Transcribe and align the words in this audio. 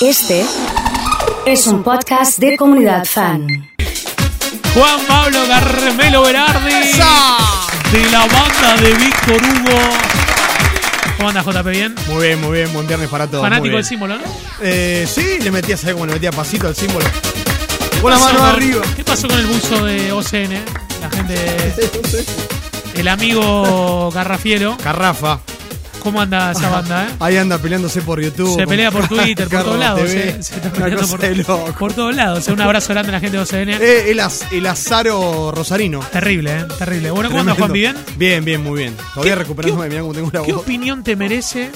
Este 0.00 0.44
es 1.46 1.66
un 1.66 1.82
podcast 1.82 2.38
de 2.38 2.56
comunidad 2.56 3.04
fan. 3.04 3.68
Juan 4.74 5.00
Pablo 5.06 5.40
Carmelo 5.48 6.22
Berardi 6.22 6.70
de 7.92 8.10
la 8.10 8.20
banda 8.26 8.76
de 8.82 8.94
Víctor 8.94 9.36
Hugo. 9.42 9.78
¿Cómo 11.16 11.28
andas, 11.30 11.44
JP? 11.46 11.66
¿Bien? 11.70 11.94
Muy 12.08 12.26
bien, 12.26 12.40
muy 12.40 12.52
bien, 12.58 12.72
buen 12.72 12.86
viernes 12.86 13.08
para 13.08 13.26
todos. 13.26 13.42
Fanático 13.42 13.74
del 13.76 13.84
símbolo, 13.84 14.16
¿no? 14.16 14.24
Eh, 14.60 15.06
sí, 15.12 15.38
le 15.40 15.50
metía, 15.50 15.76
¿sabes 15.76 15.94
cómo 15.94 16.06
le 16.06 16.12
metía 16.14 16.30
pasito 16.30 16.68
al 16.68 16.76
símbolo? 16.76 17.04
¿Qué 17.92 18.00
Con 18.00 18.12
la 18.12 18.18
mano 18.18 18.38
con- 18.38 18.48
arriba. 18.48 18.82
¿Qué 18.94 19.04
pasó 19.04 19.26
con 19.28 19.38
el 19.38 19.46
buzo 19.46 19.84
de 19.84 20.12
OCN? 20.12 20.52
La 21.00 21.10
gente. 21.10 21.74
El 22.94 23.06
amigo 23.08 24.10
Garrafiero. 24.12 24.76
Carrafa. 24.82 25.38
¿Cómo 26.08 26.20
anda 26.22 26.52
esa 26.52 26.68
banda, 26.70 27.06
eh? 27.08 27.14
Ahí 27.20 27.36
anda 27.36 27.58
peleándose 27.58 28.00
por 28.02 28.20
YouTube. 28.20 28.56
Se 28.58 28.66
pelea 28.66 28.90
por 28.90 29.06
Twitter, 29.08 29.46
por 29.48 29.62
todos 29.62 29.78
lados. 29.78 30.08
Se, 30.10 30.42
se 30.42 30.54
está 30.56 30.72
peleando 30.72 31.06
por, 31.06 31.74
por 31.74 31.92
todos 31.92 32.14
lados. 32.16 32.38
O 32.38 32.42
sea, 32.42 32.54
un 32.54 32.60
abrazo 32.62 32.92
grande 32.94 33.10
a 33.10 33.12
la 33.12 33.20
gente 33.20 33.36
de 33.36 33.42
OCN. 33.42 33.68
Eh, 33.82 34.10
el, 34.10 34.20
az- 34.20 34.46
el 34.50 34.66
azaro 34.66 35.52
rosarino. 35.52 36.00
Terrible, 36.00 36.56
¿eh? 36.60 36.64
Terrible. 36.78 37.10
Bueno, 37.10 37.28
¿cómo 37.28 37.40
anda 37.40 37.54
Juan? 37.54 37.72
¿Bien? 37.72 37.96
Bien, 38.16 38.44
bien, 38.44 38.62
muy 38.62 38.78
bien. 38.78 38.96
Todavía 39.14 39.34
¿Qué- 39.34 39.38
recuperándome, 39.40 39.84
qué- 39.84 39.90
mirá 39.90 40.00
cómo 40.02 40.14
tengo 40.14 40.30
la 40.32 40.42
¿Qué 40.42 40.52
voz. 40.52 40.62
opinión 40.62 41.02
te 41.04 41.14
merece 41.16 41.70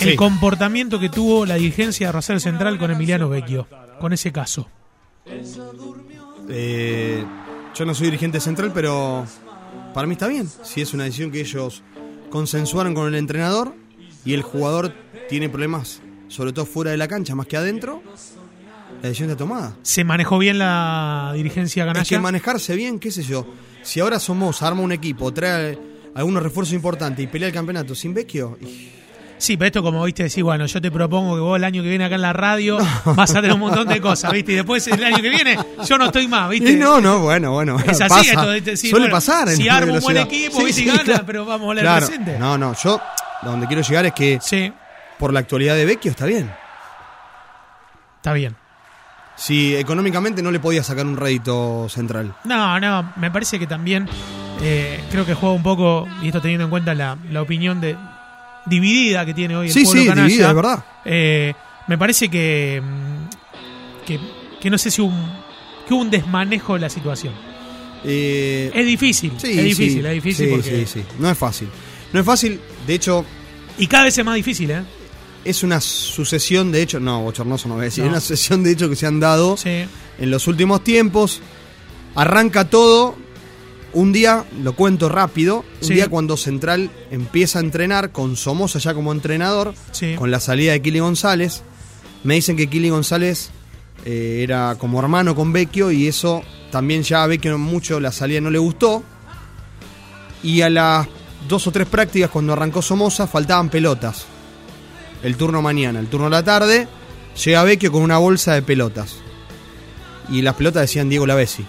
el 0.00 0.10
Sí. 0.10 0.16
comportamiento 0.16 1.00
que 1.00 1.08
tuvo 1.08 1.44
la 1.44 1.56
dirigencia 1.56 2.06
de 2.06 2.12
Rosario 2.12 2.38
Central 2.40 2.78
con 2.78 2.90
Emiliano 2.92 3.28
Vecchio? 3.28 3.66
Con 4.00 4.12
ese 4.12 4.30
caso. 4.30 4.68
Eh, 6.48 7.24
yo 7.74 7.84
no 7.84 7.94
soy 7.94 8.06
dirigente 8.06 8.40
central, 8.40 8.70
pero 8.74 9.26
para 9.94 10.06
mí 10.06 10.12
está 10.14 10.26
bien. 10.28 10.48
Si 10.62 10.80
es 10.80 10.94
una 10.94 11.04
decisión 11.04 11.30
que 11.30 11.40
ellos 11.40 11.82
consensuaron 12.30 12.94
con 12.94 13.08
el 13.08 13.14
entrenador 13.14 13.74
y 14.24 14.34
el 14.34 14.42
jugador 14.42 14.92
tiene 15.28 15.48
problemas, 15.48 16.00
sobre 16.28 16.52
todo 16.52 16.66
fuera 16.66 16.90
de 16.90 16.96
la 16.96 17.08
cancha, 17.08 17.34
más 17.34 17.46
que 17.46 17.56
adentro, 17.56 18.02
la 19.02 19.08
decisión 19.08 19.30
está 19.30 19.38
tomada. 19.38 19.76
¿Se 19.82 20.04
manejó 20.04 20.38
bien 20.38 20.58
la 20.58 21.32
dirigencia 21.34 21.90
Es 21.92 22.08
que 22.08 22.18
manejarse 22.18 22.74
bien, 22.76 22.98
qué 22.98 23.10
sé 23.10 23.22
yo. 23.22 23.46
Si 23.82 24.00
ahora 24.00 24.18
somos, 24.18 24.62
arma 24.62 24.80
un 24.82 24.92
equipo, 24.92 25.32
trae 25.32 25.78
algunos 26.14 26.42
refuerzos 26.42 26.74
importantes 26.74 27.22
y 27.24 27.28
pelea 27.28 27.48
el 27.48 27.54
campeonato 27.54 27.94
sin 27.94 28.12
Vecchio, 28.12 28.58
y- 28.60 28.88
Sí, 29.38 29.56
pero 29.56 29.66
esto 29.68 29.82
como 29.82 30.02
viste, 30.04 30.24
decís, 30.24 30.42
bueno, 30.42 30.66
yo 30.66 30.80
te 30.80 30.90
propongo 30.90 31.34
que 31.36 31.40
vos 31.40 31.56
el 31.56 31.64
año 31.64 31.82
que 31.82 31.88
viene 31.88 32.04
acá 32.04 32.16
en 32.16 32.22
la 32.22 32.32
radio 32.32 32.76
vas 33.04 33.30
a 33.30 33.34
tener 33.34 33.52
un 33.52 33.60
montón 33.60 33.86
de 33.86 34.00
cosas, 34.00 34.32
¿viste? 34.32 34.52
Y 34.52 34.54
después 34.56 34.86
el 34.88 35.02
año 35.04 35.18
que 35.22 35.28
viene 35.30 35.56
yo 35.86 35.96
no 35.96 36.06
estoy 36.06 36.26
más, 36.28 36.50
¿viste? 36.50 36.72
y 36.72 36.76
no, 36.76 37.00
no, 37.00 37.20
bueno, 37.20 37.52
bueno. 37.52 37.76
Es 37.86 38.00
así 38.00 38.30
pasa. 38.30 38.56
esto. 38.56 38.76
Sí, 38.76 38.90
Suele 38.90 39.04
bueno, 39.04 39.14
pasar. 39.16 39.48
en 39.48 39.56
si 39.56 39.68
armo 39.68 39.94
un 39.94 40.00
buen 40.00 40.16
equipo, 40.18 40.58
Sí, 40.58 40.64
¿viste? 40.66 40.80
Y 40.82 40.84
sí, 40.84 40.90
gana, 40.90 41.02
claro. 41.04 41.24
pero 41.26 41.44
vamos 41.46 41.66
a 41.66 41.70
hablar 41.70 41.84
Claro. 41.84 42.06
presente. 42.06 42.38
No, 42.38 42.58
no, 42.58 42.74
yo 42.82 43.00
donde 43.42 43.66
quiero 43.68 43.82
llegar 43.82 44.06
es 44.06 44.12
que 44.12 44.38
Sí, 44.42 44.72
por 45.18 45.32
la 45.32 45.40
actualidad 45.40 45.76
de 45.76 45.84
Vecchio 45.84 46.10
está 46.10 46.26
bien. 46.26 46.50
está 48.16 48.32
bien. 48.32 48.56
Si 49.36 49.76
económicamente 49.76 50.42
no 50.42 50.50
le 50.50 50.58
podía 50.58 50.82
sacar 50.82 51.06
un 51.06 51.16
rédito 51.16 51.88
central. 51.88 52.34
No, 52.44 52.80
no, 52.80 53.12
me 53.16 53.30
parece 53.30 53.58
que 53.60 53.68
también 53.68 54.08
eh, 54.62 55.00
creo 55.12 55.24
que 55.24 55.34
juega 55.34 55.54
un 55.54 55.62
poco, 55.62 56.08
y 56.22 56.26
esto 56.26 56.40
teniendo 56.40 56.64
en 56.64 56.70
cuenta 56.70 56.92
la, 56.94 57.16
la 57.30 57.40
opinión 57.42 57.80
de 57.80 57.96
dividida 58.66 59.24
que 59.26 59.34
tiene 59.34 59.56
hoy 59.56 59.66
el 59.68 59.72
Sí, 59.72 59.84
pueblo 59.84 60.02
sí, 60.02 60.08
canalla, 60.08 60.26
dividida, 60.28 60.48
es 60.50 60.54
verdad. 60.54 60.84
eh, 61.04 61.54
me 61.88 61.96
parece 61.98 62.28
que, 62.28 62.82
mm, 62.82 64.04
que, 64.06 64.20
que 64.60 64.70
no 64.70 64.76
sé 64.78 64.90
si 64.90 65.00
un, 65.00 65.14
que 65.86 65.94
hubo 65.94 66.02
un 66.02 66.10
desmanejo 66.10 66.74
de 66.74 66.80
la 66.80 66.90
situación. 66.90 67.32
Eh, 68.04 68.70
Es 68.74 68.86
difícil, 68.86 69.32
sí, 69.38 69.50
es 69.58 69.64
difícil, 69.64 70.02
sí, 70.02 70.06
es 70.06 70.12
difícil 70.14 70.46
sí, 70.46 70.52
porque... 70.52 70.86
sí, 70.86 71.00
sí. 71.00 71.04
No 71.18 71.30
es 71.30 71.36
fácil. 71.38 71.68
No 72.12 72.20
es 72.20 72.26
fácil, 72.26 72.60
de 72.86 72.94
hecho, 72.94 73.24
Y 73.78 73.86
cada 73.86 74.04
vez 74.04 74.16
es 74.18 74.24
más 74.24 74.34
difícil, 74.36 74.70
¿eh? 74.70 74.82
es 75.44 75.62
una 75.62 75.80
sucesión 75.80 76.70
de 76.72 76.82
hechos. 76.82 77.00
No, 77.00 77.22
bochornoso 77.22 77.68
no 77.68 77.74
voy 77.74 77.82
a 77.82 77.84
decir. 77.86 78.04
No. 78.04 78.08
Es 78.10 78.12
una 78.12 78.20
sucesión 78.20 78.62
de 78.64 78.72
hechos 78.72 78.90
que 78.90 78.96
se 78.96 79.06
han 79.06 79.18
dado 79.20 79.56
en 79.64 80.30
los 80.30 80.46
últimos 80.46 80.84
tiempos. 80.84 81.40
Arranca 82.14 82.68
todo. 82.68 83.16
Un 83.94 84.12
día, 84.12 84.44
lo 84.62 84.74
cuento 84.74 85.08
rápido, 85.08 85.64
un 85.80 85.86
Sí. 85.86 85.94
día 85.94 86.08
cuando 86.08 86.36
Central 86.36 86.90
empieza 87.10 87.58
a 87.58 87.62
entrenar 87.62 88.12
con 88.12 88.36
Somoza 88.36 88.78
ya 88.78 88.92
como 88.94 89.12
entrenador, 89.12 89.74
Sí. 89.92 90.14
con 90.16 90.30
la 90.30 90.40
salida 90.40 90.72
de 90.72 90.82
Kili 90.82 90.98
González, 91.00 91.62
me 92.24 92.34
dicen 92.34 92.56
que 92.56 92.68
Kili 92.68 92.90
González 92.90 93.50
eh, 94.04 94.40
era 94.44 94.76
como 94.78 95.00
hermano 95.00 95.34
con 95.34 95.52
Vecchio 95.52 95.90
y 95.90 96.06
eso 96.06 96.42
también 96.70 97.02
ya 97.02 97.24
a 97.24 97.26
Vecchio 97.26 97.58
mucho 97.58 97.98
la 97.98 98.12
salida 98.12 98.40
no 98.40 98.50
le 98.50 98.58
gustó. 98.58 99.02
Y 100.42 100.60
a 100.60 100.70
las 100.70 101.06
dos 101.48 101.66
o 101.66 101.72
tres 101.72 101.88
prácticas 101.88 102.30
cuando 102.30 102.52
arrancó 102.52 102.80
Somoza 102.80 103.26
faltaban 103.26 103.68
pelotas. 103.70 104.24
El 105.22 105.36
turno 105.36 105.62
mañana, 105.62 105.98
el 105.98 106.06
turno 106.06 106.26
de 106.26 106.30
la 106.30 106.44
tarde, 106.44 106.86
llega 107.44 107.64
Vecchio 107.64 107.90
con 107.90 108.02
una 108.02 108.18
bolsa 108.18 108.54
de 108.54 108.62
pelotas. 108.62 109.16
Y 110.30 110.42
las 110.42 110.54
pelotas 110.54 110.82
decían 110.82 111.08
Diego 111.08 111.26
Lavesi. 111.26 111.64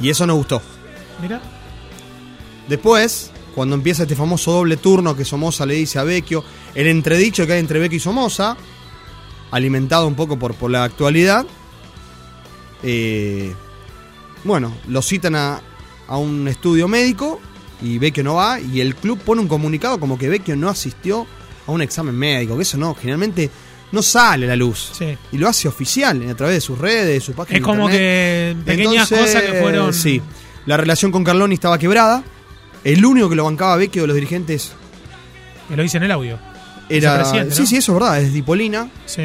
Y 0.00 0.10
eso 0.10 0.26
no 0.26 0.34
gustó. 0.34 0.62
Mira. 1.20 1.40
Después, 2.68 3.30
cuando 3.54 3.74
empieza 3.74 4.04
este 4.04 4.16
famoso 4.16 4.52
doble 4.52 4.76
turno 4.76 5.16
que 5.16 5.24
Somoza 5.24 5.66
le 5.66 5.74
dice 5.74 5.98
a 5.98 6.04
Vecchio, 6.04 6.44
el 6.74 6.86
entredicho 6.86 7.46
que 7.46 7.54
hay 7.54 7.60
entre 7.60 7.78
Vecchio 7.78 7.96
y 7.96 8.00
Somoza, 8.00 8.56
alimentado 9.50 10.06
un 10.06 10.14
poco 10.14 10.38
por, 10.38 10.54
por 10.54 10.70
la 10.70 10.84
actualidad, 10.84 11.44
eh, 12.82 13.54
bueno, 14.44 14.72
lo 14.88 15.02
citan 15.02 15.34
a, 15.34 15.60
a 16.06 16.16
un 16.16 16.48
estudio 16.48 16.88
médico 16.88 17.40
y 17.82 17.98
Vecchio 17.98 18.24
no 18.24 18.34
va 18.34 18.60
y 18.60 18.80
el 18.80 18.94
club 18.94 19.18
pone 19.18 19.42
un 19.42 19.48
comunicado 19.48 19.98
como 19.98 20.18
que 20.18 20.28
Vecchio 20.28 20.56
no 20.56 20.68
asistió 20.68 21.26
a 21.66 21.72
un 21.72 21.82
examen 21.82 22.14
médico, 22.14 22.56
que 22.56 22.62
eso 22.62 22.78
no, 22.78 22.94
generalmente 22.94 23.50
no 23.92 24.02
sale 24.02 24.46
la 24.46 24.56
luz. 24.56 24.90
Sí. 24.92 25.16
Y 25.32 25.38
lo 25.38 25.48
hace 25.48 25.66
oficial 25.68 26.28
a 26.28 26.34
través 26.34 26.56
de 26.56 26.60
sus 26.60 26.78
redes, 26.78 27.06
de 27.06 27.20
su 27.20 27.32
página 27.32 27.58
Es 27.58 27.64
como 27.64 27.84
internet. 27.90 28.58
que 28.58 28.62
pequeñas 28.64 29.10
Entonces, 29.10 29.34
cosas 29.36 29.50
que 29.50 29.60
fueron... 29.60 29.92
Sí. 29.94 30.22
La 30.66 30.76
relación 30.76 31.10
con 31.10 31.24
Carloni 31.24 31.54
estaba 31.54 31.78
quebrada. 31.78 32.22
El 32.84 33.04
único 33.04 33.28
que 33.28 33.34
lo 33.36 33.44
bancaba 33.44 33.76
Vecchio 33.76 34.02
de 34.02 34.08
los 34.08 34.14
dirigentes 34.14 34.72
Que 35.68 35.76
lo 35.76 35.82
dice 35.82 35.96
en 35.96 36.04
el 36.04 36.10
audio. 36.12 36.38
era. 36.88 37.12
Vicepresidente, 37.18 37.54
Sí, 37.54 37.60
¿no? 37.62 37.66
sí, 37.66 37.76
eso 37.76 37.92
es 37.92 37.98
verdad, 37.98 38.20
es 38.20 38.32
Dipolina. 38.32 38.90
Sí. 39.06 39.22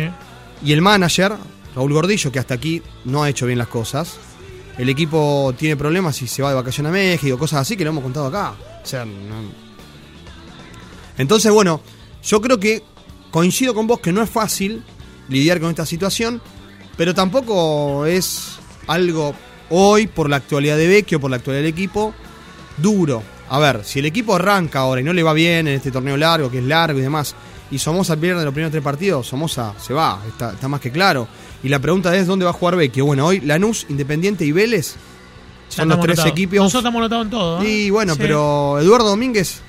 Y 0.64 0.72
el 0.74 0.82
manager, 0.82 1.34
Raúl 1.76 1.94
Gordillo, 1.94 2.32
que 2.32 2.40
hasta 2.40 2.54
aquí 2.56 2.82
no 3.04 3.24
ha 3.24 3.30
hecho 3.30 3.46
bien 3.46 3.60
las 3.60 3.68
cosas. 3.68 4.18
El 4.78 4.90
equipo 4.90 5.54
tiene 5.58 5.76
problemas 5.78 6.22
y 6.22 6.28
se 6.28 6.42
va 6.42 6.50
de 6.50 6.56
vacaciones 6.56 6.90
a 6.90 6.94
México, 6.94 7.38
cosas 7.38 7.62
así 7.62 7.78
que 7.78 7.84
lo 7.84 7.92
hemos 7.92 8.04
contado 8.04 8.28
acá. 8.28 8.54
O 8.84 8.86
sea, 8.86 9.06
no- 9.06 9.66
Entonces, 11.18 11.52
bueno, 11.52 11.82
yo 12.24 12.42
creo 12.42 12.60
que 12.60 12.84
coincido 13.36 13.74
con 13.74 13.86
vos 13.86 14.00
que 14.00 14.14
no 14.14 14.22
es 14.22 14.30
fácil 14.30 14.82
lidiar 15.28 15.60
con 15.60 15.70
esta 15.70 15.86
situación, 15.86 16.42
pero 16.96 17.14
tampoco 17.14 18.06
es 18.06 18.56
algo 18.88 19.36
hoy, 19.70 20.08
por 20.08 20.30
la 20.30 20.38
actualidad 20.38 20.78
de 20.78 20.88
Vecchio, 20.88 21.20
por 21.20 21.30
la 21.30 21.36
actualidad 21.36 21.64
del 21.64 21.74
equipo, 21.74 22.14
duro. 22.78 23.22
A 23.50 23.60
ver, 23.60 23.84
si 23.84 24.00
el 24.00 24.06
equipo 24.06 24.36
arranca 24.36 24.80
ahora 24.80 25.02
y 25.02 25.04
no 25.04 25.12
le 25.12 25.22
va 25.22 25.34
bien 25.34 25.68
en 25.68 25.74
este 25.76 25.92
torneo 25.92 26.16
largo, 26.16 26.50
que 26.50 26.60
es 26.60 26.64
largo 26.64 26.98
y 26.98 27.02
demás, 27.02 27.36
y 27.72 27.78
Somoza 27.78 28.16
pierde 28.16 28.46
los 28.46 28.54
primeros 28.54 28.72
tres 28.72 28.82
partidos, 28.82 29.28
Somoza 29.28 29.74
se 29.86 29.94
va, 29.94 30.22
está, 30.26 30.54
está 30.54 30.70
más 30.70 30.80
que 30.80 30.92
claro. 30.92 31.28
Y 31.62 31.68
la 31.68 31.80
pregunta 31.80 32.16
es, 32.16 32.28
¿dónde 32.28 32.46
va 32.46 32.52
a 32.52 32.54
jugar 32.54 32.78
Vecchio? 32.78 33.06
Bueno, 33.06 33.26
hoy 33.26 33.42
Lanús, 33.42 33.86
Independiente 33.90 34.46
y 34.46 34.54
Vélez 34.54 34.96
son 35.68 35.90
los 35.90 36.00
tres 36.00 36.26
equipos. 36.26 36.56
Nosotros 36.56 36.84
estamos 36.84 37.00
anotados 37.00 37.26
en 37.26 37.32
todo. 37.32 37.62
¿eh? 37.64 37.68
Y 37.70 37.90
bueno, 37.90 38.14
Sí. 38.14 38.20
pero 38.22 38.80
Eduardo 38.80 39.10
Domínguez 39.10 39.60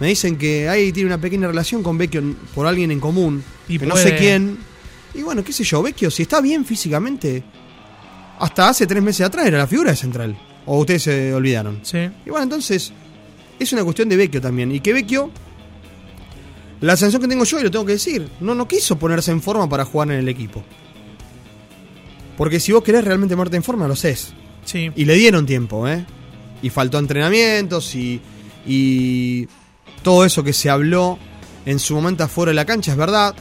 me 0.00 0.08
dicen 0.08 0.36
que 0.36 0.68
ahí 0.68 0.92
tiene 0.92 1.08
una 1.08 1.20
pequeña 1.20 1.46
relación 1.46 1.82
con 1.82 1.98
Vecchio 1.98 2.22
por 2.54 2.66
alguien 2.66 2.90
en 2.90 3.00
común, 3.00 3.44
Y 3.68 3.78
que 3.78 3.86
no 3.86 3.96
sé 3.96 4.16
quién. 4.16 4.58
Y 5.14 5.22
bueno, 5.22 5.44
qué 5.44 5.52
sé 5.52 5.62
yo, 5.62 5.82
Vecchio, 5.82 6.10
si 6.10 6.22
está 6.22 6.40
bien 6.40 6.64
físicamente, 6.64 7.42
hasta 8.38 8.68
hace 8.68 8.86
tres 8.86 9.02
meses 9.02 9.26
atrás 9.26 9.46
era 9.46 9.58
la 9.58 9.66
figura 9.66 9.90
de 9.90 9.96
Central. 9.96 10.36
O 10.64 10.78
ustedes 10.78 11.02
se 11.02 11.34
olvidaron. 11.34 11.80
Sí. 11.82 11.98
Y 12.24 12.30
bueno, 12.30 12.44
entonces 12.44 12.92
es 13.58 13.72
una 13.74 13.84
cuestión 13.84 14.08
de 14.08 14.16
Vecchio 14.16 14.40
también. 14.40 14.72
Y 14.72 14.80
que 14.80 14.94
Vecchio, 14.94 15.30
la 16.80 16.96
sensación 16.96 17.20
que 17.20 17.28
tengo 17.28 17.44
yo, 17.44 17.60
y 17.60 17.64
lo 17.64 17.70
tengo 17.70 17.84
que 17.84 17.92
decir, 17.92 18.26
no, 18.40 18.54
no 18.54 18.66
quiso 18.66 18.98
ponerse 18.98 19.32
en 19.32 19.42
forma 19.42 19.68
para 19.68 19.84
jugar 19.84 20.10
en 20.12 20.20
el 20.20 20.28
equipo. 20.28 20.64
Porque 22.38 22.58
si 22.58 22.72
vos 22.72 22.82
querés 22.82 23.04
realmente 23.04 23.36
ponerte 23.36 23.58
en 23.58 23.62
forma, 23.62 23.86
lo 23.86 23.96
sé. 23.96 24.16
Sí. 24.64 24.90
Y 24.96 25.04
le 25.04 25.14
dieron 25.14 25.44
tiempo, 25.44 25.86
¿eh? 25.86 26.06
Y 26.62 26.70
faltó 26.70 26.98
entrenamientos 26.98 27.94
y, 27.94 28.20
y 28.66 29.46
todo 30.02 30.24
eso 30.24 30.42
que 30.44 30.52
se 30.52 30.70
habló 30.70 31.18
en 31.66 31.78
su 31.78 31.94
momento 31.94 32.24
afuera 32.24 32.50
de 32.50 32.54
la 32.54 32.64
cancha, 32.64 32.92
es 32.92 32.96
verdad. 32.98 33.34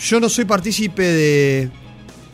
Yo 0.00 0.20
no 0.20 0.28
soy 0.28 0.44
partícipe 0.44 1.02
de, 1.02 1.70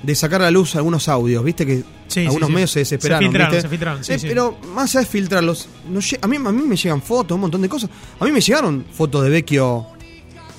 de 0.02 0.14
sacar 0.14 0.40
a 0.42 0.44
la 0.44 0.50
luz 0.50 0.76
algunos 0.76 1.08
audios, 1.08 1.42
viste 1.44 1.64
que 1.66 1.82
Sí, 2.06 2.20
algunos 2.26 2.48
sí. 2.48 2.54
medios 2.54 2.70
se 2.70 2.78
desesperaron. 2.80 3.22
Se 3.22 3.28
filtraron, 3.30 3.50
¿viste? 3.52 3.62
se 3.62 3.68
filtraron, 3.68 4.04
sí, 4.04 4.12
Eh, 4.12 4.18
sí. 4.18 4.26
Pero 4.28 4.58
más 4.74 4.90
allá 4.94 5.00
de 5.00 5.06
filtrarlos, 5.06 5.68
no 5.88 6.00
a, 6.20 6.26
mí, 6.26 6.36
a 6.36 6.52
mí 6.52 6.62
me 6.62 6.76
llegan 6.76 7.00
fotos, 7.02 7.34
un 7.34 7.40
montón 7.40 7.62
de 7.62 7.68
cosas. 7.68 7.88
A 8.20 8.24
mí 8.26 8.30
me 8.32 8.40
llegaron 8.42 8.84
fotos 8.92 9.24
de 9.24 9.30
Vecchio 9.30 9.86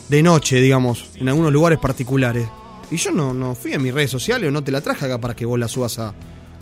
de 0.09 0.23
noche, 0.23 0.59
digamos, 0.59 1.05
en 1.15 1.29
algunos 1.29 1.53
lugares 1.53 1.77
particulares. 1.79 2.47
Y 2.91 2.97
yo 2.97 3.11
no, 3.11 3.33
no 3.33 3.53
fui 3.55 3.73
a 3.73 3.79
mis 3.79 3.93
redes 3.93 4.09
sociales 4.11 4.49
o 4.49 4.51
no 4.51 4.63
te 4.63 4.71
la 4.71 4.81
traje 4.81 5.05
acá 5.05 5.19
para 5.19 5.35
que 5.35 5.45
vos 5.45 5.59
la 5.59 5.67
subas 5.67 5.99
a- 5.99 6.13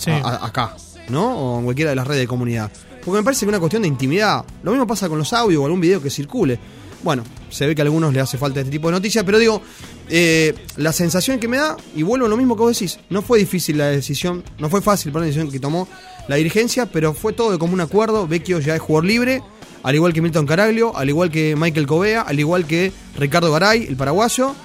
a- 0.07 0.45
acá, 0.45 0.75
¿no? 1.09 1.37
O 1.37 1.59
en 1.59 1.63
cualquiera 1.65 1.91
de 1.91 1.95
las 1.95 2.05
redes 2.07 2.21
de 2.21 2.27
comunidad. 2.27 2.69
Porque 3.05 3.19
me 3.19 3.23
parece 3.23 3.41
que 3.41 3.45
es 3.45 3.49
una 3.49 3.59
cuestión 3.59 3.81
de 3.81 3.87
intimidad. 3.87 4.45
Lo 4.63 4.71
mismo 4.71 4.87
pasa 4.87 5.09
con 5.09 5.17
los 5.17 5.33
audios 5.33 5.61
o 5.61 5.65
algún 5.65 5.81
video 5.81 6.01
que 6.01 6.09
circule. 6.09 6.57
bueno, 7.03 7.23
se 7.49 7.67
ve 7.67 7.75
que 7.75 7.81
a 7.81 7.85
algunos 7.85 8.13
le 8.13 8.21
hace 8.21 8.37
falta 8.37 8.61
este 8.61 8.71
tipo 8.71 8.87
de 8.87 8.93
noticias, 8.93 9.25
pero 9.25 9.37
digo, 9.37 9.61
eh, 10.09 10.55
la 10.77 10.93
sensación 10.93 11.37
que 11.37 11.47
me 11.47 11.57
da, 11.57 11.75
y 11.95 12.03
vuelvo 12.03 12.25
a 12.25 12.29
lo 12.29 12.37
mismo 12.37 12.55
que 12.55 12.61
vos 12.61 12.79
decís, 12.79 12.99
no 13.09 13.21
fue 13.21 13.39
difícil 13.39 13.77
la 13.77 13.87
decisión, 13.87 14.43
no 14.57 14.69
fue 14.69 14.81
fácil 14.81 15.11
la 15.13 15.21
decisión 15.21 15.51
que 15.51 15.59
tomó 15.59 15.87
la 16.27 16.37
dirigencia, 16.37 16.85
pero 16.85 17.13
fue 17.13 17.33
todo 17.33 17.51
de 17.51 17.57
común 17.57 17.81
acuerdo. 17.81 18.27
Vecchio 18.27 18.59
ya 18.59 18.75
es 18.75 18.81
jugador 18.81 19.05
libre, 19.05 19.43
al 19.83 19.95
igual 19.95 20.13
que 20.13 20.21
Milton 20.21 20.45
Caraglio, 20.45 20.95
al 20.95 21.09
igual 21.09 21.29
que 21.29 21.55
Michael 21.57 21.87
Covea, 21.87 22.21
al 22.21 22.39
igual 22.39 22.65
que 22.65 22.91
Ricardo 23.17 23.51
Garay, 23.51 23.83
el 23.83 23.97
paraguayo. 23.97 24.55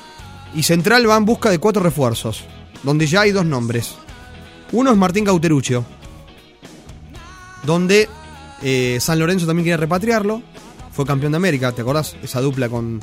Y 0.55 0.63
Central 0.63 1.09
va 1.09 1.17
en 1.17 1.25
busca 1.25 1.51
de 1.51 1.59
cuatro 1.59 1.83
refuerzos, 1.83 2.45
donde 2.85 3.07
ya 3.07 3.23
hay 3.23 3.33
dos 3.33 3.45
nombres. 3.45 3.97
Uno 4.73 4.91
es 4.91 4.97
Martín 4.97 5.25
Cauteruccio, 5.25 5.85
donde 7.65 8.09
eh, 8.63 8.99
San 9.01 9.19
Lorenzo 9.19 9.47
también 9.47 9.65
quiere 9.65 9.77
repatriarlo. 9.77 10.43
Fue 10.93 11.05
campeón 11.07 11.33
de 11.33 11.37
América, 11.37 11.73
¿te 11.73 11.83
acordás? 11.83 12.17
Esa 12.23 12.41
dupla 12.41 12.69
con, 12.69 13.01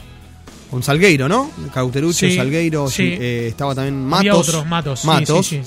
con 0.69 0.83
Salgueiro, 0.83 1.29
¿no? 1.29 1.49
Cauteruccio, 1.73 2.29
Sí, 2.29 2.35
Salgueiro, 2.35 2.89
sí. 2.89 3.15
eh, 3.19 3.47
estaba 3.49 3.73
también 3.73 4.03
Matos. 4.05 4.19
Había 4.19 4.33
otros, 4.35 4.65
Matos. 4.65 5.05
Matos. 5.05 5.47
sí. 5.47 5.61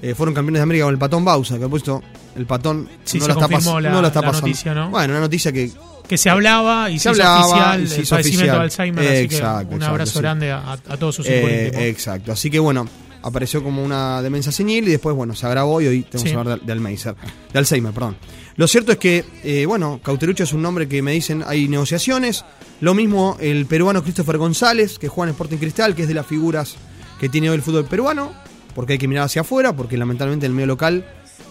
Eh, 0.00 0.14
fueron 0.14 0.34
campeones 0.34 0.60
de 0.60 0.62
América 0.62 0.84
con 0.86 0.94
el 0.94 0.98
Patón 0.98 1.24
Bausa, 1.24 1.58
que 1.58 1.64
ha 1.64 1.68
puesto 1.68 2.02
el 2.36 2.46
Patón 2.46 2.84
no, 2.84 3.26
la 3.28 3.34
está, 3.34 3.48
pas- 3.48 3.80
la- 3.82 3.90
no 3.90 4.00
la 4.02 4.08
está 4.08 4.20
la 4.22 4.26
pasando. 4.28 4.46
noticia, 4.48 4.74
¿no? 4.74 4.90
Bueno, 4.90 5.12
una 5.12 5.20
noticia 5.20 5.52
que 5.52 5.70
Que 6.08 6.16
se 6.18 6.28
hablaba 6.30 6.90
y 6.90 6.98
se, 6.98 7.02
Se 7.04 7.08
hablaba 7.10 7.38
hizo 7.40 7.48
oficial 7.54 7.82
y 7.82 7.86
se 7.86 7.94
el 7.96 8.02
hizo 8.02 8.10
padecimiento 8.14 8.42
oficial. 8.44 8.58
de 8.58 8.64
Alzheimer, 8.64 9.08
así 9.08 9.24
Exacto, 9.24 9.58
que 9.60 9.66
un 9.66 9.72
exacto, 9.74 9.90
abrazo 9.90 10.12
sí. 10.12 10.18
grande 10.20 10.52
a, 10.52 10.72
a 10.72 10.96
todos 10.96 11.14
sus 11.16 11.26
Eh, 11.26 11.88
exacto. 11.88 12.32
Así 12.32 12.50
que 12.50 12.58
bueno, 12.58 12.86
apareció 13.24 13.62
como 13.62 13.82
una 13.82 14.20
demencia 14.22 14.52
senil 14.52 14.86
y 14.86 14.90
después, 14.92 15.16
bueno, 15.16 15.34
se 15.34 15.46
agravó 15.46 15.80
y 15.80 15.86
hoy 15.86 16.02
tenemos 16.02 16.22
Sí. 16.22 16.30
que 16.34 16.38
hablar 16.38 16.60
de, 16.60 16.66
de 16.66 16.72
Alzheimer, 16.72 17.16
de 17.52 17.58
Alzheimer, 17.58 17.92
perdón. 17.92 18.16
Lo 18.56 18.68
cierto 18.68 18.92
es 18.92 18.98
que, 18.98 19.24
eh, 19.42 19.66
bueno, 19.66 19.98
Cauterucho 20.02 20.44
es 20.44 20.52
un 20.52 20.62
nombre 20.62 20.86
que 20.86 21.02
me 21.02 21.12
dicen 21.12 21.42
hay 21.46 21.66
negociaciones. 21.66 22.44
Lo 22.80 22.94
mismo 22.94 23.36
el 23.40 23.66
peruano 23.66 24.02
Christopher 24.02 24.38
González, 24.38 24.98
que 24.98 25.08
juega 25.08 25.30
en 25.30 25.34
Sporting 25.34 25.56
Cristal, 25.56 25.94
que 25.94 26.02
es 26.02 26.08
de 26.08 26.14
las 26.14 26.26
figuras 26.26 26.76
que 27.18 27.28
tiene 27.28 27.48
hoy 27.50 27.56
el 27.56 27.62
fútbol 27.62 27.86
peruano, 27.86 28.32
porque 28.74 28.92
hay 28.94 28.98
que 28.98 29.08
mirar 29.08 29.24
hacia 29.24 29.40
afuera, 29.42 29.74
porque 29.74 29.96
lamentablemente 29.96 30.46
en 30.46 30.52
el 30.52 30.56
medio 30.56 30.66
local 30.68 31.04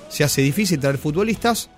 se 0.09 0.23
hace 0.23 0.41
difícil 0.41 0.79
traer 0.79 0.97
futbolistas. 0.97 1.69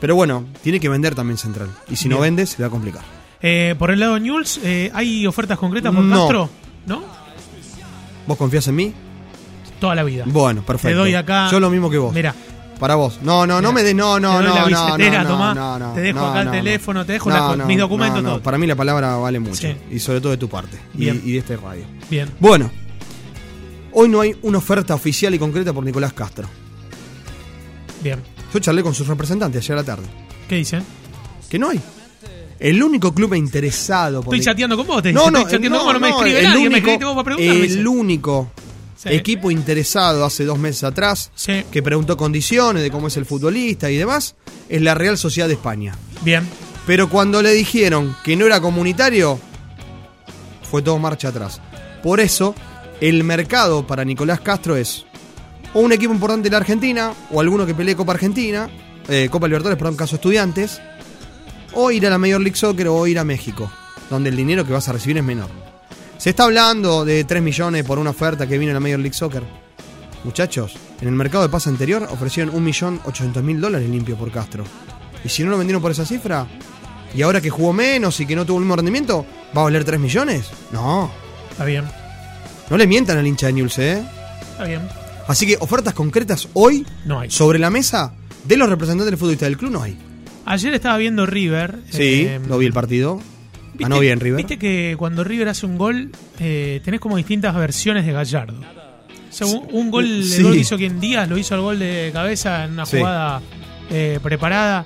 Pero 0.00 0.14
bueno, 0.14 0.44
tiene 0.62 0.78
que 0.78 0.88
vender 0.88 1.14
también 1.14 1.38
Central. 1.38 1.70
Y 1.90 1.96
si 1.96 2.08
no 2.08 2.20
vende, 2.20 2.46
se 2.46 2.58
le 2.58 2.62
va 2.64 2.68
a 2.68 2.70
complicar. 2.70 3.02
Eh, 3.40 3.74
por 3.78 3.90
el 3.90 3.98
lado 3.98 4.14
de 4.14 4.20
Newell's, 4.20 4.60
eh, 4.62 4.90
¿hay 4.94 5.26
ofertas 5.26 5.58
concretas 5.58 5.92
por 5.94 6.04
No. 6.04 6.16
Castro? 6.20 6.50
¿No? 6.86 7.02
¿Vos 8.26 8.36
confías 8.36 8.68
en 8.68 8.76
mí? 8.76 8.92
Toda 9.80 9.94
la 9.94 10.02
vida. 10.04 10.24
Bueno, 10.26 10.62
perfecto. 10.62 10.88
Te 10.88 10.94
doy 10.94 11.14
acá. 11.14 11.48
Yo 11.50 11.60
lo 11.60 11.70
mismo 11.70 11.88
que 11.90 11.98
vos. 11.98 12.12
Mira, 12.14 12.34
Para 12.78 12.94
vos. 12.94 13.18
No, 13.22 13.46
no, 13.46 13.60
no 13.60 13.72
me 13.72 13.82
des. 13.82 13.94
No, 13.94 14.20
no, 14.20 14.38
te 14.38 14.44
doy 14.44 14.44
no, 14.46 14.54
la 14.54 14.60
no, 14.60 14.88
no, 14.88 14.96
billetera, 14.96 15.22
no, 15.24 15.28
tomá, 15.30 15.54
no, 15.54 15.78
no, 15.78 15.92
te 15.94 16.00
dejo 16.00 16.20
no, 16.20 16.26
acá 16.28 16.40
el 16.40 16.46
no, 16.46 16.52
teléfono, 16.52 17.00
no. 17.00 17.06
te 17.06 17.12
dejo 17.14 17.30
la- 17.30 17.56
mis 17.66 17.78
documentos, 17.78 18.22
no, 18.22 18.28
no. 18.28 18.34
todo. 18.36 18.42
Para 18.42 18.56
mí 18.58 18.66
la 18.68 18.76
palabra 18.76 19.16
vale 19.16 19.40
mucho. 19.40 19.54
Sí. 19.56 19.74
Y 19.90 19.98
sobre 19.98 20.20
todo 20.20 20.30
de 20.30 20.38
tu 20.38 20.48
parte. 20.48 20.78
Y, 20.94 20.98
Bien. 20.98 21.22
y 21.24 21.32
de 21.32 21.38
este 21.38 21.56
radio. 21.56 21.84
bien. 22.08 22.30
Bueno. 22.38 22.70
Hoy 23.92 24.08
no 24.08 24.20
hay 24.20 24.36
una 24.42 24.58
oferta 24.58 24.94
oficial 24.94 25.34
y 25.34 25.38
concreta 25.40 25.72
por 25.72 25.82
Nicolás 25.84 26.12
Castro. 26.12 26.46
Bien. 28.02 28.20
Yo 28.52 28.60
charlé 28.60 28.82
con 28.82 28.94
sus 28.94 29.06
representantes 29.08 29.64
ayer 29.64 29.72
a 29.72 29.76
la 29.80 29.84
tarde. 29.84 30.04
¿Qué 30.48 30.56
dicen? 30.56 30.84
Que 31.48 31.58
no 31.58 31.70
hay. 31.70 31.80
El 32.60 32.82
único 32.82 33.12
club 33.14 33.34
interesado 33.34 34.22
por 34.22 34.34
Estoy 34.34 34.44
chateando 34.44 34.76
con 34.76 34.86
vos, 34.86 35.02
te 35.02 35.12
No, 35.12 35.30
no, 35.30 35.44
no, 35.44 35.92
no 35.92 36.00
me 36.00 36.08
el 36.40 36.56
único- 36.56 38.50
Sí. 39.00 39.10
equipo 39.10 39.50
interesado 39.52 40.24
hace 40.24 40.44
dos 40.44 40.58
meses 40.58 40.82
atrás 40.82 41.30
Sí. 41.36 41.64
que 41.70 41.82
preguntó 41.84 42.16
condiciones 42.16 42.82
de 42.82 42.90
cómo 42.90 43.06
es 43.06 43.16
el 43.16 43.24
futbolista 43.26 43.88
y 43.90 43.96
demás 43.96 44.34
es 44.68 44.82
la 44.82 44.94
Real 44.94 45.16
Sociedad 45.16 45.46
de 45.46 45.54
España. 45.54 45.94
Bien. 46.22 46.44
Pero 46.84 47.08
cuando 47.08 47.40
le 47.40 47.52
dijeron 47.52 48.16
que 48.24 48.34
no 48.34 48.46
era 48.46 48.60
comunitario, 48.60 49.38
fue 50.70 50.82
todo 50.82 50.98
marcha 50.98 51.28
atrás. 51.28 51.60
Por 52.02 52.18
eso, 52.20 52.54
el 53.00 53.22
mercado 53.24 53.86
para 53.86 54.04
Nicolás 54.04 54.40
Castro 54.40 54.76
es 54.76 55.04
o 55.74 55.80
un 55.80 55.92
equipo 55.92 56.12
importante 56.14 56.44
de 56.48 56.50
la 56.52 56.56
Argentina, 56.58 57.12
o 57.30 57.40
alguno 57.40 57.66
que 57.66 57.74
pelee 57.74 57.94
Copa 57.94 58.12
Argentina, 58.14 58.68
eh, 59.06 59.28
Copa 59.30 59.46
Libertadores, 59.46 59.78
perdón, 59.78 59.96
caso 59.96 60.16
estudiantes, 60.16 60.80
o 61.74 61.90
ir 61.90 62.06
a 62.06 62.10
la 62.10 62.18
Major 62.18 62.40
League 62.40 62.56
Soccer 62.56 62.88
o 62.88 63.06
ir 63.06 63.18
a 63.18 63.24
México, 63.24 63.70
donde 64.10 64.30
el 64.30 64.36
dinero 64.36 64.66
que 64.66 64.72
vas 64.72 64.88
a 64.88 64.92
recibir 64.92 65.18
es 65.18 65.24
menor. 65.24 65.67
Se 66.18 66.30
está 66.30 66.44
hablando 66.44 67.04
de 67.04 67.24
3 67.24 67.42
millones 67.42 67.84
por 67.84 67.98
una 67.98 68.10
oferta 68.10 68.46
que 68.46 68.58
vino 68.58 68.70
en 68.70 68.74
la 68.74 68.80
Major 68.80 68.98
League 68.98 69.14
Soccer. 69.14 69.42
Muchachos, 70.24 70.76
en 71.00 71.08
el 71.08 71.14
mercado 71.14 71.44
de 71.44 71.48
pase 71.48 71.68
anterior 71.68 72.08
ofrecieron 72.10 72.52
1.800.000 72.64 73.58
dólares 73.60 73.88
limpio 73.88 74.16
por 74.16 74.30
Castro. 74.32 74.64
Y 75.24 75.28
si 75.28 75.44
no 75.44 75.50
lo 75.50 75.58
vendieron 75.58 75.80
por 75.80 75.92
esa 75.92 76.04
cifra, 76.04 76.46
y 77.14 77.22
ahora 77.22 77.40
que 77.40 77.50
jugó 77.50 77.72
menos 77.72 78.18
y 78.20 78.26
que 78.26 78.34
no 78.34 78.44
tuvo 78.44 78.58
el 78.58 78.64
mismo 78.64 78.76
rendimiento, 78.76 79.24
¿va 79.56 79.60
a 79.62 79.64
valer 79.64 79.84
3 79.84 80.00
millones? 80.00 80.50
No. 80.72 81.10
Está 81.50 81.64
bien. 81.64 81.84
No 82.68 82.76
le 82.76 82.86
mientan 82.86 83.16
al 83.18 83.26
hincha 83.26 83.46
de 83.46 83.52
Newell's, 83.52 83.78
¿eh? 83.78 84.02
Está 84.52 84.64
bien. 84.64 84.82
Así 85.28 85.46
que 85.46 85.56
ofertas 85.60 85.94
concretas 85.94 86.48
hoy 86.54 86.84
No 87.04 87.20
hay. 87.20 87.30
sobre 87.30 87.58
la 87.58 87.70
mesa 87.70 88.12
de 88.44 88.56
los 88.56 88.68
representantes 88.68 89.06
del 89.10 89.18
futbolista 89.18 89.44
del 89.46 89.56
club 89.56 89.70
no 89.70 89.82
hay. 89.82 89.96
Ayer 90.46 90.74
estaba 90.74 90.96
viendo 90.96 91.26
River. 91.26 91.80
Sí, 91.90 92.24
eh, 92.26 92.40
lo 92.48 92.58
vi 92.58 92.66
el 92.66 92.72
partido. 92.72 93.20
¿Viste- 93.72 93.82
Ganó 93.84 94.00
bien 94.00 94.20
River. 94.20 94.36
Viste 94.38 94.58
que 94.58 94.94
cuando 94.98 95.24
River 95.24 95.48
hace 95.48 95.66
un 95.66 95.78
gol, 95.78 96.10
eh, 96.38 96.80
tenés 96.84 97.00
como 97.00 97.16
distintas 97.16 97.54
versiones 97.54 98.04
de 98.06 98.12
Gallardo. 98.12 98.60
O 98.60 99.32
sea, 99.32 99.46
un, 99.46 99.68
un 99.72 99.90
gol, 99.90 100.04
el 100.06 100.24
Sí. 100.24 100.42
gol 100.42 100.52
que 100.54 100.58
hizo 100.60 100.76
quien 100.76 101.00
Díaz, 101.00 101.28
lo 101.28 101.36
hizo 101.36 101.54
el 101.54 101.60
gol 101.60 101.78
de 101.78 102.10
cabeza 102.12 102.64
en 102.64 102.72
una 102.72 102.86
Sí. 102.86 102.96
jugada 102.98 103.40
eh, 103.90 104.18
preparada. 104.22 104.84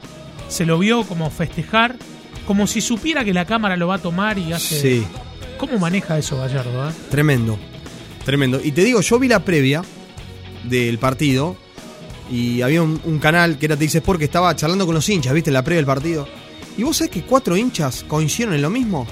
Se 0.49 0.64
lo 0.67 0.79
vio 0.79 1.05
como 1.05 1.31
festejar, 1.31 1.96
como 2.46 2.67
si 2.67 2.81
supiera 2.81 3.25
que 3.25 3.32
la 3.32 3.44
cámara 3.46 3.76
lo 3.76 3.87
va 3.88 3.96
a 3.96 3.99
tomar 3.99 4.38
y 4.38 4.52
hace. 4.52 4.81
Sí, 4.81 5.05
¿Cómo 5.58 5.79
maneja 5.79 6.19
eso 6.19 6.38
Gallardo? 6.38 6.88
eh? 6.88 6.93
tremendo. 7.11 7.58
Tremendo. 8.25 8.61
Y 8.62 8.73
te 8.73 8.84
digo, 8.84 9.00
yo 9.00 9.19
vi 9.19 9.29
la 9.29 9.44
previa 9.44 9.82
del 10.64 10.99
partido 10.99 11.56
y 12.31 12.62
había 12.62 12.82
un, 12.82 13.00
un 13.05 13.19
canal 13.19 13.58
que 13.58 13.67
era 13.67 13.76
Te 13.76 13.84
Sport 13.84 14.19
que 14.19 14.25
estaba 14.26 14.55
charlando 14.56 14.87
con 14.87 14.94
los 14.94 15.08
hinchas, 15.08 15.32
¿viste? 15.34 15.50
En 15.50 15.55
la 15.55 15.62
previa 15.64 15.79
del 15.79 15.87
partido. 15.87 16.29
Y 16.77 16.83
vos 16.85 16.97
sabés 16.97 17.11
que 17.11 17.23
cuatro 17.23 17.57
hinchas 17.57 18.05
coincidieron 18.09 18.55
en 18.55 18.63
lo 18.63 18.71
mismo. 18.71 19.07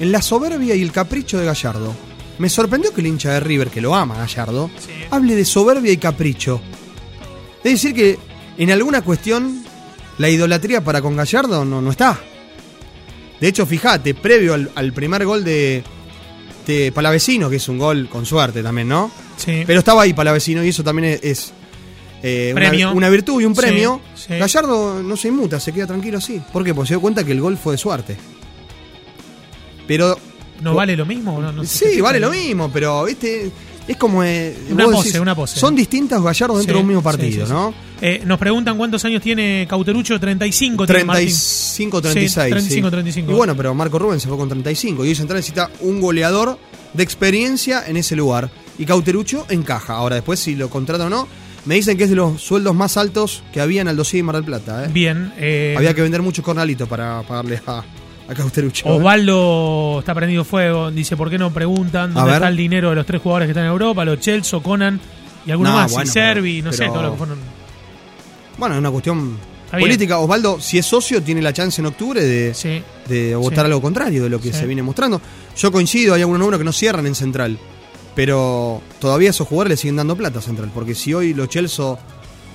En 0.00 0.12
la 0.12 0.22
soberbia 0.22 0.74
y 0.74 0.82
el 0.82 0.92
capricho 0.92 1.38
de 1.38 1.46
Gallardo. 1.46 1.94
Me 2.38 2.48
sorprendió 2.48 2.92
que 2.94 3.00
el 3.00 3.08
hincha 3.08 3.32
de 3.32 3.40
River, 3.40 3.68
que 3.70 3.80
lo 3.80 3.94
ama 3.94 4.16
Gallardo, 4.16 4.70
Sí. 4.78 4.90
hable 5.10 5.34
de 5.34 5.44
soberbia 5.44 5.90
y 5.90 5.96
capricho. 5.96 6.60
Es 7.64 7.72
decir, 7.72 7.94
que 7.94 8.18
en 8.58 8.70
alguna 8.70 9.02
cuestión 9.02 9.64
la 10.18 10.28
idolatría 10.28 10.82
para 10.84 11.02
con 11.02 11.16
Gallardo 11.16 11.64
no, 11.64 11.80
no 11.82 11.90
está. 11.90 12.20
De 13.40 13.48
hecho, 13.48 13.66
fíjate, 13.66 14.14
previo 14.14 14.54
al, 14.54 14.70
al 14.74 14.92
primer 14.92 15.24
gol 15.24 15.42
de, 15.44 15.82
de 16.66 16.92
Palavecino, 16.92 17.48
que 17.50 17.56
es 17.56 17.68
un 17.68 17.78
gol 17.78 18.08
con 18.08 18.24
suerte 18.26 18.62
también, 18.62 18.88
¿no? 18.88 19.10
Sí. 19.36 19.62
Pero 19.66 19.80
estaba 19.80 20.02
ahí 20.02 20.12
Palavecino 20.12 20.62
y 20.64 20.68
eso 20.68 20.82
también 20.84 21.14
es, 21.14 21.20
es, 21.24 21.52
eh, 22.22 22.52
una- 22.94 23.08
virtud 23.10 23.40
y 23.40 23.44
un 23.44 23.54
premio. 23.54 24.00
sí. 24.14 24.34
Gallardo 24.38 25.02
no 25.02 25.16
se 25.16 25.28
inmuta, 25.28 25.58
se 25.60 25.72
queda 25.72 25.86
tranquilo 25.86 26.18
así. 26.18 26.40
¿Por 26.52 26.64
qué? 26.64 26.74
Porque 26.74 26.88
se 26.88 26.94
dio 26.94 27.00
cuenta 27.00 27.24
que 27.24 27.32
el 27.32 27.40
gol 27.40 27.56
fue 27.56 27.74
de 27.74 27.78
suerte. 27.78 28.16
Pero 29.86 30.18
¿No 30.60 30.74
vale 30.74 30.96
lo 30.96 31.06
mismo? 31.06 31.36
o 31.36 31.40
No, 31.40 31.52
no 31.52 31.64
sé 31.64 31.92
sí, 31.94 32.00
vale 32.00 32.18
lo 32.20 32.30
mismo, 32.30 32.70
pero 32.72 33.04
viste, 33.04 33.50
es 33.86 33.96
como 33.96 34.22
eh, 34.22 34.56
Una 34.70 34.86
vos 34.86 34.96
pose, 34.96 35.20
una 35.20 35.34
pose. 35.34 35.58
Son 35.58 35.74
distintas 35.74 36.20
Gallardo 36.22 36.56
dentro 36.58 36.74
Sí, 36.74 36.76
de 36.76 36.82
un 36.82 36.86
mismo 36.88 37.02
partido. 37.02 37.46
¿no? 37.46 37.72
Eh, 38.00 38.22
nos 38.26 38.38
preguntan 38.38 38.76
cuántos 38.76 39.04
años 39.04 39.22
tiene 39.22 39.66
Cauterucho. 39.68 40.18
35 40.20 40.86
tiene 40.86 41.04
Martín. 41.04 41.26
35, 41.26 42.02
36. 42.02 42.30
Sí, 42.44 42.50
35, 42.50 42.86
sí. 42.86 42.90
35. 42.90 43.30
Y 43.32 43.34
bueno, 43.34 43.56
pero 43.56 43.74
Marco 43.74 43.98
Rubén 43.98 44.20
se 44.20 44.28
fue 44.28 44.36
con 44.36 44.48
35 44.48 45.04
y 45.04 45.08
hoy 45.08 45.14
Central 45.14 45.38
necesita 45.38 45.70
un 45.80 46.00
goleador 46.00 46.58
de 46.92 47.02
experiencia 47.02 47.84
en 47.86 47.96
ese 47.96 48.14
lugar. 48.14 48.50
Y 48.78 48.84
Cauterucho 48.86 49.46
encaja. 49.50 49.94
Ahora, 49.94 50.16
después, 50.16 50.38
si 50.40 50.54
lo 50.54 50.70
contrata 50.70 51.06
o 51.06 51.10
no, 51.10 51.26
me 51.64 51.74
dicen 51.74 51.98
que 51.98 52.04
es 52.04 52.10
de 52.10 52.16
los 52.16 52.40
sueldos 52.40 52.74
más 52.74 52.96
altos 52.96 53.42
que 53.52 53.60
había 53.60 53.80
en 53.82 53.88
Aldo 53.88 54.04
y 54.12 54.22
Mar 54.22 54.36
del 54.36 54.44
Plata. 54.44 54.84
¿eh? 54.84 54.88
Bien. 54.92 55.32
eh, 55.36 55.74
Había 55.76 55.94
que 55.94 56.02
vender 56.02 56.22
muchos 56.22 56.44
cornalitos 56.44 56.88
para 56.88 57.22
pagarle 57.22 57.60
a, 57.66 57.82
a 58.28 58.34
Cauterucho. 58.34 58.86
¿eh? 58.88 58.92
Osvaldo 58.92 59.96
está 59.98 60.14
prendido 60.14 60.44
fuego. 60.44 60.90
Dice, 60.90 61.16
¿por 61.16 61.28
qué 61.28 61.38
no 61.38 61.52
preguntan 61.52 62.14
dónde 62.14 62.34
está 62.34 62.48
el 62.48 62.56
dinero 62.56 62.90
de 62.90 62.96
los 62.96 63.04
tres 63.06 63.20
jugadores 63.20 63.46
que 63.46 63.50
están 63.50 63.64
en 63.64 63.70
Europa? 63.72 64.04
Los 64.04 64.20
Chelsea, 64.20 64.60
Conan 64.60 65.00
y 65.44 65.50
algunos 65.50 65.72
No, 65.72 65.78
más. 65.80 65.92
bueno, 65.92 66.08
y 66.08 66.12
Servi, 66.12 66.62
pero- 66.62 66.70
no 66.70 66.76
sé, 66.76 66.86
todo 66.86 67.02
lo 67.02 67.10
que 67.12 67.18
fueron. 67.18 67.38
Bueno, 68.58 68.74
es 68.74 68.78
una 68.80 68.90
cuestión 68.90 69.36
política. 69.70 70.18
Osvaldo, 70.18 70.60
si 70.60 70.78
es 70.78 70.86
socio, 70.86 71.22
tiene 71.22 71.42
la 71.42 71.52
chance 71.52 71.80
en 71.80 71.86
octubre 71.86 72.22
de, 72.24 72.54
Sí. 72.54 72.82
de 73.08 73.34
votar 73.36 73.64
Sí. 73.64 73.66
algo 73.66 73.82
contrario 73.82 74.22
de 74.24 74.30
lo 74.30 74.40
que 74.40 74.52
Sí. 74.52 74.60
se 74.60 74.66
viene 74.66 74.82
mostrando. 74.82 75.20
Yo 75.56 75.70
coincido, 75.72 76.14
hay 76.14 76.22
algunos 76.22 76.40
números 76.40 76.58
que 76.58 76.64
no 76.64 76.72
cierran 76.72 77.06
en 77.06 77.14
Central, 77.14 77.58
pero 78.18 78.82
todavía 78.98 79.30
esos 79.30 79.46
jugadores 79.46 79.70
le 79.70 79.76
siguen 79.76 79.94
dando 79.94 80.16
plata 80.16 80.40
a 80.40 80.42
Central, 80.42 80.72
porque 80.74 80.96
si 80.96 81.14
hoy 81.14 81.34
los 81.34 81.48
Chelsea 81.48 81.96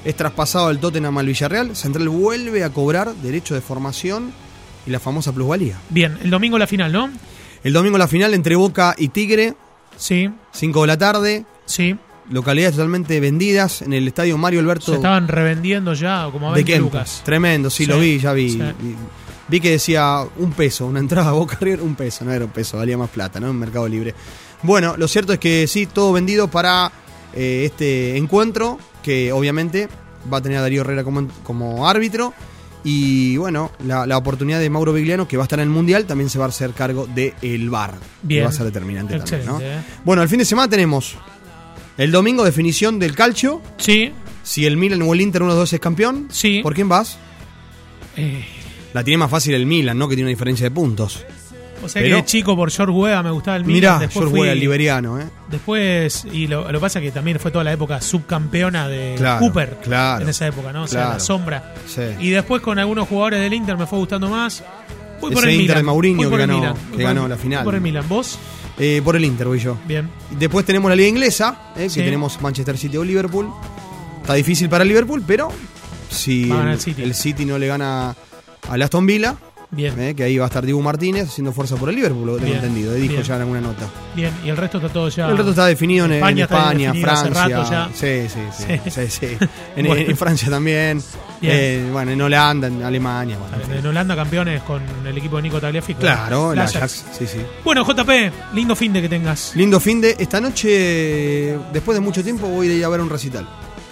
es 0.03 0.13
traspasado 0.13 0.67
del 0.67 0.79
Tottenham 0.79 1.17
al 1.19 1.25
Villarreal, 1.25 1.73
Central 1.73 2.09
vuelve 2.09 2.65
a 2.65 2.69
cobrar 2.71 3.15
derecho 3.23 3.55
de 3.55 3.61
formación 3.61 4.33
y 4.85 4.89
la 4.89 4.99
famosa 4.99 5.31
plusvalía. 5.31 5.77
Bien, 5.89 6.17
el 6.21 6.29
domingo 6.29 6.57
la 6.57 6.67
final, 6.67 6.91
¿no? 6.91 7.09
El 7.63 7.71
domingo 7.71 7.97
la 7.97 8.09
final 8.09 8.33
entre 8.33 8.57
Boca 8.57 8.93
y 8.97 9.07
Tigre, 9.07 9.53
Sí, 9.95 10.29
5 10.51 10.81
de 10.81 10.87
la 10.87 10.97
tarde, 10.97 11.45
sí. 11.65 11.95
localidades 12.29 12.75
totalmente 12.75 13.21
vendidas 13.21 13.81
en 13.83 13.93
el 13.93 14.05
estadio 14.05 14.37
Mario 14.37 14.59
Alberto 14.59 14.87
Se 14.87 14.95
estaban 14.95 15.29
revendiendo 15.29 15.93
ya 15.93 16.27
como 16.29 16.47
a 16.47 16.51
de 16.51 16.55
20 16.55 16.71
Kempe. 16.73 16.83
lucas. 16.83 17.21
Tremendo, 17.23 17.69
sí, 17.69 17.85
Sí, 17.85 17.89
lo 17.89 17.99
vi, 18.01 18.19
ya 18.19 18.33
vi. 18.33 18.49
sí. 18.49 18.57
Vi- 18.81 18.95
Vi 19.47 19.59
que 19.59 19.71
decía 19.71 20.23
un 20.37 20.51
peso, 20.53 20.85
una 20.87 20.99
entrada 20.99 21.29
a 21.29 21.33
Boca 21.33 21.57
River, 21.61 21.81
un 21.81 21.95
peso, 21.95 22.23
no 22.25 22.31
era 22.33 22.43
un 22.45 22.51
peso, 22.51 22.77
valía 22.77 22.97
más 22.97 23.09
plata, 23.09 23.39
¿no? 23.41 23.49
En 23.49 23.59
Mercado 23.59 23.87
Libre. 23.87 24.15
Bueno, 24.63 24.95
lo 24.97 25.07
cierto 25.07 25.33
es 25.33 25.39
que 25.39 25.67
sí, 25.67 25.85
todo 25.85 26.13
vendido 26.13 26.47
para 26.49 26.91
eh, 27.33 27.63
este 27.65 28.17
encuentro, 28.17 28.79
que 29.03 29.31
obviamente 29.31 29.89
va 30.31 30.37
a 30.37 30.41
tener 30.41 30.57
a 30.57 30.61
Darío 30.61 30.81
Herrera 30.81 31.03
como, 31.03 31.27
como 31.43 31.87
árbitro. 31.87 32.33
Y 32.85 33.37
bueno, 33.37 33.71
la, 33.85 34.05
la 34.05 34.17
oportunidad 34.17 34.59
de 34.59 34.69
Mauro 34.69 34.91
Vigliano, 34.91 35.25
que 35.27 35.37
va 35.37 35.43
a 35.43 35.45
estar 35.45 35.59
en 35.59 35.63
el 35.63 35.69
Mundial, 35.69 36.05
también 36.05 36.29
se 36.29 36.37
va 36.37 36.45
a 36.45 36.49
hacer 36.49 36.71
cargo 36.71 37.07
del 37.07 37.33
el 37.41 37.69
VAR. 37.69 37.93
Bien. 38.21 38.39
Que 38.41 38.43
va 38.43 38.49
a 38.49 38.53
ser 38.53 38.65
determinante 38.65 39.17
también, 39.19 39.45
¿no? 39.45 39.59
Eh. 39.61 39.81
Bueno, 40.03 40.21
el 40.21 40.27
fin 40.29 40.39
de 40.39 40.45
semana 40.45 40.69
tenemos 40.69 41.15
el 41.97 42.11
domingo 42.11 42.43
definición 42.43 42.99
del 42.99 43.15
calcio. 43.15 43.61
Sí, 43.77 44.11
Si 44.43 44.65
el 44.65 44.75
Milan 44.75 45.01
o 45.01 45.13
el 45.13 45.21
Inter, 45.21 45.43
uno 45.43 45.53
de 45.53 45.59
dos 45.59 45.71
es 45.71 45.79
campeón. 45.79 46.27
Sí. 46.29 46.59
¿Por 46.61 46.73
quién 46.73 46.89
vas? 46.89 47.17
eh, 48.17 48.43
La 48.93 49.03
tiene 49.03 49.17
más 49.17 49.29
fácil 49.31 49.53
el 49.55 49.65
Milan, 49.65 49.97
¿no? 49.97 50.09
Que 50.09 50.15
tiene 50.15 50.27
una 50.27 50.35
diferencia 50.35 50.65
de 50.65 50.71
puntos. 50.71 51.25
O 51.83 51.89
sea 51.89 52.01
Pero- 52.01 52.15
que 52.17 52.21
de 52.21 52.25
chico 52.27 52.55
por 52.55 52.71
George 52.71 52.93
Weah 52.93 53.21
me 53.23 53.31
gustaba 53.31 53.57
el 53.57 53.65
Milan. 53.65 53.75
Mirá, 53.75 53.99
después 53.99 54.25
yo 54.25 54.29
fui- 54.31 54.39
jugué 54.39 54.51
al 54.51 54.59
liberiano, 54.59 55.19
¿eh? 55.19 55.25
Después, 55.49 56.25
y 56.31 56.47
lo, 56.47 56.71
lo 56.71 56.79
pasa 56.79 56.99
que 57.01 57.11
también 57.11 57.39
fue 57.39 57.51
toda 57.51 57.63
la 57.63 57.71
época 57.73 58.01
subcampeona 58.01 58.87
de 58.87 59.15
Claro, 59.17 59.39
Cooper. 59.39 59.77
claro, 59.83 60.23
En 60.23 60.29
esa 60.29 60.47
época, 60.47 60.71
¿no? 60.73 60.83
O 60.83 60.87
sea, 60.87 61.01
claro. 61.01 61.13
la 61.15 61.19
sombra. 61.19 61.73
Sí. 61.87 62.01
Y 62.19 62.29
después 62.31 62.61
con 62.61 62.79
algunos 62.79 63.07
jugadores 63.07 63.39
del 63.39 63.53
Inter 63.53 63.77
me 63.77 63.85
fue 63.85 63.99
gustando 63.99 64.29
más. 64.29 64.63
Voy 65.21 65.31
por 65.33 65.43
el 65.43 65.51
Inter 65.51 65.61
Milan. 65.63 65.77
de 65.77 65.83
Mourinho 65.83 66.29
que 66.29 66.35
el 66.35 66.41
ganó- 66.41 66.57
Milan. 66.59 66.73
que 66.75 66.81
por 66.97 67.01
ganó 67.03 67.23
el- 67.23 67.29
la 67.29 67.37
final. 67.37 67.63
Por 67.63 67.75
el 67.75 67.81
Milan. 67.81 68.05
¿Vos? 68.09 68.37
Eh, 68.79 69.01
por 69.05 69.15
el 69.15 69.23
Inter 69.23 69.47
voy 69.47 69.59
yo. 69.59 69.77
Bien. 69.87 70.09
Después 70.31 70.65
tenemos 70.65 70.89
la 70.89 70.95
Liga 70.95 71.07
Inglesa, 71.09 71.71
eh, 71.77 71.89
Sí. 71.89 71.99
que 71.99 72.05
tenemos 72.05 72.41
Manchester 72.41 72.77
City 72.77 72.97
o 72.97 73.03
Liverpool. 73.03 73.47
Está 74.21 74.33
difícil 74.33 74.67
para 74.69 74.81
el 74.81 74.87
Liverpool, 74.89 75.23
pero 75.25 75.49
si 76.09 76.49
el, 76.51 76.67
el 76.69 76.79
City. 76.79 77.03
el 77.03 77.13
City 77.13 77.45
no 77.45 77.57
le 77.57 77.67
gana 77.67 78.15
al 78.69 78.81
Aston 78.81 79.05
Villa, 79.05 79.35
Bien. 79.75 79.99
eh, 79.99 80.15
que 80.15 80.23
ahí 80.23 80.37
va 80.37 80.45
a 80.45 80.47
estar 80.47 80.63
Diego 80.63 80.81
Martínez 80.81 81.27
haciendo 81.29 81.51
fuerza 81.51 81.75
por 81.75 81.89
el 81.89 81.95
Liverpool, 81.95 82.25
lo 82.27 82.33
que 82.35 82.39
tengo 82.41 82.53
Bien, 82.53 82.63
entendido. 82.63 82.93
dijo 82.93 83.13
bien. 83.13 83.23
ya 83.23 83.35
en 83.35 83.41
alguna 83.41 83.61
nota. 83.61 83.85
Bien. 84.15 84.31
Y 84.45 84.49
el 84.49 84.57
resto 84.57 84.77
está 84.77 84.89
todo 84.89 85.09
ya. 85.09 85.27
El 85.29 85.37
resto 85.37 85.49
está 85.51 85.65
definido 85.65 86.05
en 86.05 86.11
en 86.13 86.17
España 86.17 86.43
España, 86.43 86.93
definido 86.93 87.17
Francia. 87.33 87.89
Sí, 87.93 88.29
sí, 88.29 88.39
sí. 88.57 88.79
Sí. 88.85 88.89
sí, 88.89 89.07
sí. 89.37 89.47
En, 89.75 89.87
Bueno. 89.87 90.01
en 90.09 90.17
Francia 90.17 90.49
también. 90.49 91.01
Eh, 91.41 91.89
bueno, 91.91 92.11
en 92.11 92.21
Holanda, 92.21 92.67
en 92.67 92.83
Alemania. 92.83 93.37
bueno, 93.37 93.79
en 93.79 93.85
Holanda 93.85 94.15
campeones 94.15 94.61
con 94.63 94.81
el 95.05 95.17
equipo 95.17 95.35
de 95.37 95.41
Nico 95.41 95.59
Tagliafico. 95.59 95.99
Claro, 95.99 96.53
el 96.53 96.59
El 96.59 96.65
Ajax. 96.65 97.05
Sí, 97.17 97.27
sí. 97.27 97.39
Bueno, 97.65 97.83
JP, 97.83 98.53
lindo 98.53 98.75
fin 98.75 98.93
de 98.93 99.01
que 99.01 99.09
tengas. 99.09 99.53
Lindo 99.55 99.79
fin 99.79 99.99
de. 99.99 100.15
Esta 100.19 100.39
noche, 100.39 101.57
después 101.73 101.95
de 101.97 102.01
mucho 102.01 102.23
tiempo, 102.23 102.47
voy 102.47 102.69
a 102.69 102.73
ir 102.75 102.85
a 102.85 102.89
ver 102.89 103.01
un 103.01 103.09
recital. 103.09 103.45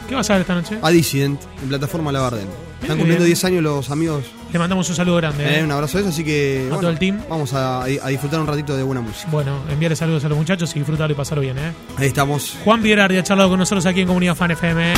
¿Qué 0.08 0.16
vas 0.16 0.30
a 0.30 0.34
ver 0.34 0.42
esta 0.42 0.56
noche? 0.56 0.78
A 0.82 0.90
Dissident, 0.90 1.42
en 1.62 1.70
plataforma 1.70 2.12
Labardén. 2.12 2.48
Están 2.82 2.98
cumpliendo 2.98 3.24
bien. 3.24 3.36
10 3.36 3.46
años 3.46 3.64
los 3.64 3.90
amigos. 3.92 4.26
Le 4.52 4.60
mandamos 4.60 4.90
un 4.90 4.96
saludo 4.96 5.18
grande. 5.18 5.44
Eh, 5.46 5.60
¿eh? 5.60 5.64
un 5.64 5.72
abrazo 5.72 5.98
de 5.98 6.04
eso, 6.04 6.10
así 6.10 6.24
que. 6.24 6.70
A 6.72 6.76
todo 6.76 6.90
el 6.90 7.00
team. 7.00 7.20
Vamos 7.30 7.54
a, 7.54 7.84
a 7.84 7.88
disfrutar 7.88 8.40
un 8.40 8.48
ratito 8.48 8.76
de 8.76 8.84
buena 8.84 9.02
música. 9.02 9.30
Bueno, 9.32 9.60
enviarle 9.70 9.96
saludos 9.96 10.26
a 10.26 10.30
los 10.30 10.38
muchachos 10.38 10.76
y 10.76 10.80
disfrutarlo 10.80 11.14
y 11.14 11.16
pasarlo 11.16 11.42
bien, 11.42 11.58
¿eh? 11.58 11.72
Ahí 11.98 12.08
estamos. 12.08 12.58
Juan 12.64 12.82
Pierardi 12.82 13.18
ha 13.18 13.24
charlado 13.24 13.50
con 13.50 13.60
nosotros 13.60 13.86
aquí 13.86 14.02
en 14.02 14.08
Comunidad 14.08 14.36
Fan 14.36 14.52
FM. 14.52 14.94